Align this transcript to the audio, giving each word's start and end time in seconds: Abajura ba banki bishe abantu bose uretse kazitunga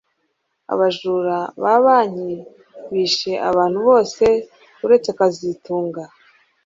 Abajura 0.73 1.37
ba 1.63 1.75
banki 1.85 2.33
bishe 2.91 3.33
abantu 3.49 3.79
bose 3.87 4.25
uretse 4.85 5.09
kazitunga 5.17 6.03